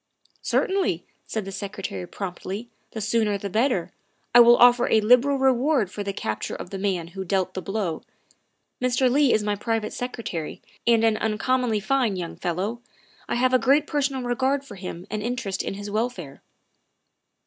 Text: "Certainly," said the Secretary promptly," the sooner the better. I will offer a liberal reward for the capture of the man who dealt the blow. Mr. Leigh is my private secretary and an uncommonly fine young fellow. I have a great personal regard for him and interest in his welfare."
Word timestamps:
"Certainly," 0.41 1.05
said 1.27 1.45
the 1.45 1.51
Secretary 1.51 2.07
promptly," 2.07 2.67
the 2.93 2.99
sooner 3.01 3.37
the 3.37 3.51
better. 3.51 3.91
I 4.33 4.39
will 4.39 4.57
offer 4.57 4.89
a 4.89 4.99
liberal 4.99 5.37
reward 5.37 5.91
for 5.91 6.01
the 6.03 6.11
capture 6.11 6.55
of 6.55 6.71
the 6.71 6.79
man 6.79 7.09
who 7.09 7.23
dealt 7.23 7.53
the 7.53 7.61
blow. 7.61 8.01
Mr. 8.81 9.07
Leigh 9.11 9.31
is 9.31 9.43
my 9.43 9.53
private 9.55 9.93
secretary 9.93 10.59
and 10.87 11.03
an 11.03 11.17
uncommonly 11.17 11.81
fine 11.81 12.15
young 12.15 12.35
fellow. 12.35 12.81
I 13.29 13.35
have 13.35 13.53
a 13.53 13.59
great 13.59 13.85
personal 13.85 14.23
regard 14.23 14.65
for 14.65 14.73
him 14.73 15.05
and 15.11 15.21
interest 15.21 15.61
in 15.61 15.75
his 15.75 15.91
welfare." 15.91 16.41